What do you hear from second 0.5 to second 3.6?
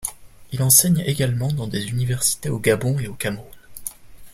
Il enseigne également dans des universités au Gabon et au Cameroun.